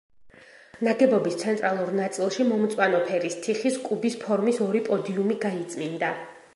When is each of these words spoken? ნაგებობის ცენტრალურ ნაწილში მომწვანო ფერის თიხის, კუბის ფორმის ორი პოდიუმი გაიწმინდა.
ნაგებობის 0.87 1.37
ცენტრალურ 1.41 1.91
ნაწილში 2.01 2.47
მომწვანო 2.53 3.03
ფერის 3.11 3.39
თიხის, 3.45 3.79
კუბის 3.87 4.21
ფორმის 4.27 4.63
ორი 4.71 4.87
პოდიუმი 4.93 5.43
გაიწმინდა. 5.47 6.15